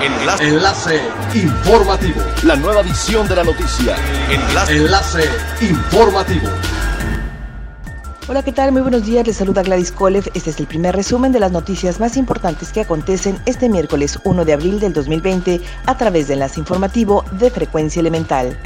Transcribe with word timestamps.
Enlace. 0.00 0.44
Enlace 0.44 1.00
informativo. 1.34 2.20
La 2.44 2.54
nueva 2.54 2.82
edición 2.82 3.26
de 3.26 3.34
la 3.34 3.42
noticia. 3.42 3.96
Enlace. 4.30 4.76
Enlace 4.76 5.24
informativo. 5.60 6.48
Hola, 8.28 8.44
¿qué 8.44 8.52
tal? 8.52 8.70
Muy 8.70 8.82
buenos 8.82 9.04
días. 9.04 9.26
Les 9.26 9.36
saluda 9.36 9.62
Gladys 9.62 9.90
Kolev. 9.90 10.30
Este 10.34 10.50
es 10.50 10.60
el 10.60 10.68
primer 10.68 10.94
resumen 10.94 11.32
de 11.32 11.40
las 11.40 11.50
noticias 11.50 11.98
más 11.98 12.16
importantes 12.16 12.72
que 12.72 12.82
acontecen 12.82 13.40
este 13.46 13.68
miércoles 13.68 14.20
1 14.22 14.44
de 14.44 14.52
abril 14.52 14.78
del 14.78 14.92
2020 14.92 15.60
a 15.86 15.96
través 15.96 16.28
de 16.28 16.34
Enlace 16.34 16.60
Informativo 16.60 17.24
de 17.32 17.50
Frecuencia 17.50 17.98
Elemental. 17.98 18.56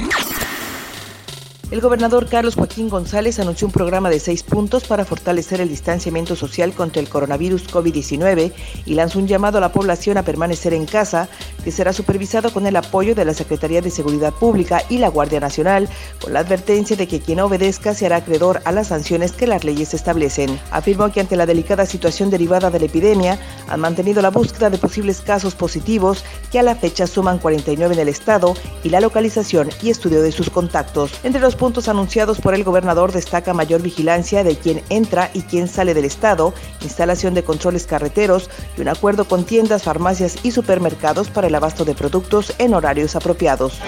El 1.73 1.81
gobernador 1.81 2.27
Carlos 2.27 2.53
Joaquín 2.53 2.87
González 2.87 3.39
anunció 3.39 3.65
un 3.65 3.73
programa 3.73 4.11
de 4.11 4.19
seis 4.19 4.43
puntos 4.43 4.83
para 4.83 5.05
fortalecer 5.05 5.59
el 5.59 5.69
distanciamiento 5.69 6.35
social 6.35 6.71
contra 6.71 7.01
el 7.01 7.09
coronavirus 7.09 7.67
COVID-19 7.67 8.51
y 8.85 8.93
lanzó 8.93 9.17
un 9.17 9.27
llamado 9.27 9.57
a 9.57 9.61
la 9.61 9.71
población 9.71 10.19
a 10.19 10.23
permanecer 10.23 10.75
en 10.75 10.85
casa, 10.85 11.29
que 11.63 11.71
será 11.71 11.91
supervisado 11.91 12.53
con 12.53 12.67
el 12.67 12.75
apoyo 12.75 13.15
de 13.15 13.25
la 13.25 13.33
Secretaría 13.33 13.81
de 13.81 13.89
Seguridad 13.89 14.33
Pública 14.33 14.83
y 14.87 14.99
la 14.99 15.07
Guardia 15.07 15.39
Nacional, 15.39 15.89
con 16.21 16.33
la 16.33 16.41
advertencia 16.41 16.95
de 16.95 17.07
que 17.07 17.21
quien 17.21 17.39
obedezca 17.39 17.95
se 17.95 18.05
hará 18.05 18.17
acreedor 18.17 18.61
a 18.65 18.71
las 18.71 18.89
sanciones 18.89 19.31
que 19.31 19.47
las 19.47 19.63
leyes 19.63 19.95
establecen. 19.95 20.59
Afirmó 20.69 21.11
que 21.11 21.21
ante 21.21 21.35
la 21.35 21.47
delicada 21.47 21.87
situación 21.87 22.29
derivada 22.29 22.69
de 22.69 22.81
la 22.81 22.85
epidemia, 22.85 23.39
han 23.67 23.79
mantenido 23.79 24.21
la 24.21 24.29
búsqueda 24.29 24.69
de 24.69 24.77
posibles 24.77 25.21
casos 25.21 25.55
positivos, 25.55 26.23
que 26.51 26.59
a 26.59 26.63
la 26.63 26.75
fecha 26.75 27.07
suman 27.07 27.39
49 27.39 27.95
en 27.95 27.99
el 27.99 28.09
estado, 28.09 28.53
y 28.83 28.89
la 28.89 29.01
localización 29.01 29.71
y 29.81 29.89
estudio 29.89 30.21
de 30.21 30.31
sus 30.31 30.51
contactos. 30.51 31.09
Entre 31.23 31.41
los 31.41 31.55
puntos 31.63 31.87
anunciados 31.87 32.41
por 32.41 32.53
el 32.53 32.65
gobernador 32.65 33.13
destaca 33.13 33.53
mayor 33.53 33.81
vigilancia 33.81 34.43
de 34.43 34.57
quien 34.57 34.83
entra 34.89 35.31
y 35.33 35.43
quien 35.43 35.69
sale 35.69 35.93
del 35.93 36.03
Estado, 36.03 36.53
instalación 36.81 37.33
de 37.35 37.45
controles 37.45 37.87
carreteros 37.87 38.49
y 38.77 38.81
un 38.81 38.89
acuerdo 38.89 39.23
con 39.23 39.45
tiendas, 39.45 39.83
farmacias 39.83 40.43
y 40.43 40.51
supermercados 40.51 41.29
para 41.29 41.47
el 41.47 41.55
abasto 41.55 41.85
de 41.85 41.95
productos 41.95 42.53
en 42.57 42.73
horarios 42.73 43.15
apropiados. 43.15 43.79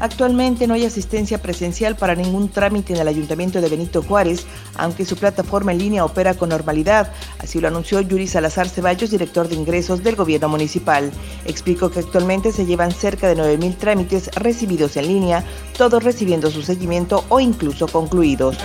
Actualmente 0.00 0.66
no 0.66 0.74
hay 0.74 0.86
asistencia 0.86 1.42
presencial 1.42 1.94
para 1.94 2.14
ningún 2.14 2.48
trámite 2.48 2.94
en 2.94 3.00
el 3.00 3.08
Ayuntamiento 3.08 3.60
de 3.60 3.68
Benito 3.68 4.02
Juárez, 4.02 4.46
aunque 4.76 5.04
su 5.04 5.16
plataforma 5.16 5.72
en 5.72 5.78
línea 5.78 6.04
opera 6.04 6.34
con 6.34 6.48
normalidad. 6.48 7.12
Así 7.38 7.60
lo 7.60 7.68
anunció 7.68 8.00
Yuri 8.00 8.26
Salazar 8.26 8.68
Ceballos, 8.68 9.10
director 9.10 9.48
de 9.48 9.56
ingresos 9.56 10.02
del 10.02 10.16
gobierno 10.16 10.48
municipal. 10.48 11.12
Explicó 11.44 11.90
que 11.90 12.00
actualmente 12.00 12.50
se 12.50 12.64
llevan 12.64 12.92
cerca 12.92 13.28
de 13.28 13.36
9.000 13.36 13.76
trámites 13.76 14.30
recibidos 14.34 14.96
en 14.96 15.06
línea, 15.06 15.44
todos 15.76 16.02
recibiendo 16.02 16.50
su 16.50 16.62
seguimiento 16.62 17.24
o 17.28 17.38
incluso 17.38 17.86
concluidos. 17.86 18.56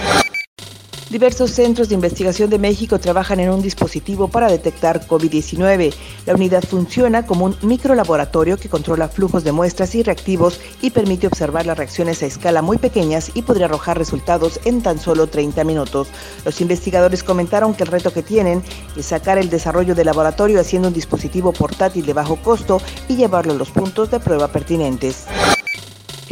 Diversos 1.10 1.52
centros 1.52 1.88
de 1.88 1.96
investigación 1.96 2.50
de 2.50 2.58
México 2.58 2.98
trabajan 2.98 3.40
en 3.40 3.52
un 3.52 3.62
dispositivo 3.62 4.28
para 4.28 4.50
detectar 4.50 5.06
COVID-19. 5.06 5.94
La 6.26 6.34
unidad 6.34 6.64
funciona 6.64 7.28
como 7.28 7.46
un 7.46 7.56
microlaboratorio 7.62 8.58
que 8.58 8.70
controla 8.70 9.08
flujos 9.08 9.44
de 9.44 9.52
muestras 9.52 9.94
y 9.94 10.02
reactivos 10.02 10.60
y 10.82 10.90
permite 10.90 11.28
observar 11.28 11.68
las 11.68 11.78
reacciones 11.78 12.24
a 12.24 12.26
escala 12.26 12.64
muy 12.64 12.80
pequeñas 12.80 13.32
y 13.36 13.44
podría 13.44 13.68
arrojar 13.68 14.00
resultados 14.00 14.60
en 14.66 14.82
tan 14.82 14.98
solo 14.98 15.28
30 15.28 15.64
minutos. 15.64 16.08
Los 16.44 16.60
investigadores 16.60 17.22
comentaron 17.22 17.76
que 17.76 17.84
el 17.84 17.92
reto 17.92 18.12
que 18.12 18.24
tienen 18.24 18.64
es 18.98 19.06
sacar 19.06 19.38
el 19.38 19.52
desarrollo 19.52 19.94
del 19.94 20.08
laboratorio 20.08 20.60
haciendo 20.60 20.88
un 20.88 20.94
dispositivo 20.96 21.54
portátil 21.54 22.08
de 22.08 22.14
bajo 22.14 22.38
costo 22.38 22.82
y 23.08 23.16
llevarlo 23.16 23.54
a 23.54 23.58
los 23.58 23.70
puntos 23.70 24.10
de 24.10 24.20
prueba 24.20 24.48
pertinentes. 24.48 25.28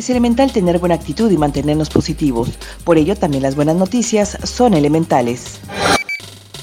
Es 0.03 0.09
elemental 0.09 0.51
tener 0.51 0.79
buena 0.79 0.95
actitud 0.95 1.31
y 1.31 1.37
mantenernos 1.37 1.89
positivos. 1.89 2.49
Por 2.83 2.97
ello, 2.97 3.15
también 3.15 3.41
las 3.41 3.55
buenas 3.55 3.77
noticias 3.77 4.37
son 4.43 4.73
elementales. 4.73 5.61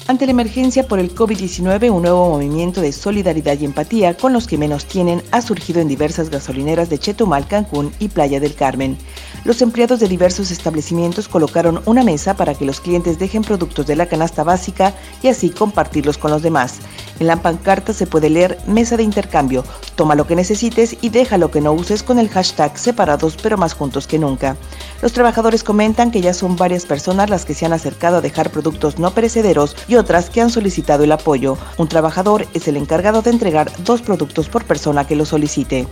Ante 0.05 0.27
la 0.27 0.31
emergencia 0.33 0.87
por 0.87 0.99
el 0.99 1.15
COVID-19, 1.15 1.89
un 1.89 2.03
nuevo 2.03 2.29
movimiento 2.29 2.81
de 2.81 2.91
solidaridad 2.91 3.57
y 3.59 3.65
empatía 3.65 4.15
con 4.15 4.31
los 4.31 4.45
que 4.45 4.59
menos 4.59 4.85
tienen 4.85 5.23
ha 5.31 5.41
surgido 5.41 5.81
en 5.81 5.87
diversas 5.87 6.29
gasolineras 6.29 6.91
de 6.91 6.99
Chetumal, 6.99 7.47
Cancún 7.47 7.91
y 7.97 8.09
Playa 8.09 8.39
del 8.39 8.53
Carmen. 8.53 8.95
Los 9.43 9.63
empleados 9.63 9.99
de 9.99 10.07
diversos 10.07 10.51
establecimientos 10.51 11.27
colocaron 11.27 11.81
una 11.85 12.03
mesa 12.03 12.35
para 12.35 12.53
que 12.53 12.65
los 12.65 12.79
clientes 12.79 13.17
dejen 13.17 13.41
productos 13.41 13.87
de 13.87 13.95
la 13.95 14.05
canasta 14.05 14.43
básica 14.43 14.93
y 15.23 15.29
así 15.29 15.49
compartirlos 15.49 16.19
con 16.19 16.29
los 16.29 16.43
demás. 16.43 16.75
En 17.21 17.27
la 17.27 17.35
pancarta 17.35 17.93
se 17.93 18.07
puede 18.07 18.31
leer 18.31 18.57
mesa 18.65 18.97
de 18.97 19.03
intercambio, 19.03 19.63
toma 19.93 20.15
lo 20.15 20.25
que 20.25 20.35
necesites 20.35 20.97
y 21.01 21.09
deja 21.09 21.37
lo 21.37 21.51
que 21.51 21.61
no 21.61 21.71
uses 21.71 22.01
con 22.01 22.17
el 22.17 22.29
hashtag 22.29 22.75
separados 22.79 23.37
pero 23.39 23.59
más 23.59 23.73
juntos 23.73 24.07
que 24.07 24.17
nunca. 24.17 24.57
Los 25.03 25.13
trabajadores 25.13 25.63
comentan 25.63 26.09
que 26.09 26.21
ya 26.21 26.33
son 26.33 26.55
varias 26.55 26.87
personas 26.87 27.29
las 27.29 27.45
que 27.45 27.53
se 27.53 27.67
han 27.67 27.73
acercado 27.73 28.17
a 28.17 28.21
dejar 28.21 28.49
productos 28.49 28.97
no 28.97 29.11
perecederos 29.11 29.75
y 29.87 29.97
otras 29.97 30.31
que 30.31 30.41
han 30.41 30.49
solicitado 30.49 31.03
el 31.03 31.11
apoyo. 31.11 31.59
Un 31.77 31.87
trabajador 31.87 32.47
es 32.55 32.67
el 32.67 32.75
encargado 32.75 33.21
de 33.21 33.29
entregar 33.29 33.71
dos 33.83 34.01
productos 34.01 34.49
por 34.49 34.65
persona 34.65 35.05
que 35.05 35.15
lo 35.15 35.25
solicite. 35.25 35.85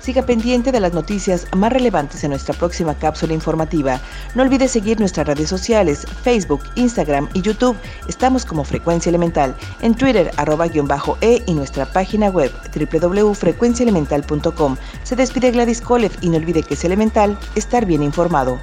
Siga 0.00 0.22
pendiente 0.22 0.72
de 0.72 0.80
las 0.80 0.94
noticias 0.94 1.46
más 1.54 1.72
relevantes 1.72 2.24
en 2.24 2.30
nuestra 2.30 2.54
próxima 2.54 2.94
cápsula 2.94 3.34
informativa. 3.34 4.00
No 4.34 4.42
olvide 4.42 4.66
seguir 4.66 4.98
nuestras 4.98 5.26
redes 5.26 5.48
sociales, 5.48 6.06
Facebook, 6.22 6.62
Instagram 6.74 7.28
y 7.34 7.42
YouTube. 7.42 7.76
Estamos 8.08 8.44
como 8.44 8.64
Frecuencia 8.64 9.10
Elemental, 9.10 9.54
en 9.82 9.94
Twitter, 9.94 10.30
arroba 10.36 10.68
guion 10.68 10.88
bajo 10.88 11.18
E 11.20 11.42
y 11.46 11.54
nuestra 11.54 11.84
página 11.84 12.30
web 12.30 12.50
www.frecuenciaelemental.com. 12.74 14.76
Se 15.02 15.16
despide 15.16 15.50
Gladys 15.50 15.82
Kolev 15.82 16.12
y 16.22 16.30
no 16.30 16.38
olvide 16.38 16.62
que 16.62 16.74
es 16.74 16.84
elemental 16.84 17.38
estar 17.54 17.84
bien 17.84 18.02
informado. 18.02 18.58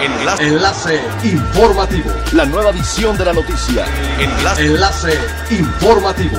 Enlace. 0.00 0.46
Enlace 0.46 1.00
informativo. 1.24 2.10
La 2.32 2.46
nueva 2.46 2.70
edición 2.70 3.18
de 3.18 3.24
la 3.24 3.32
noticia. 3.34 3.84
Enlace. 4.18 4.66
Enlace 4.66 5.18
informativo. 5.50 6.38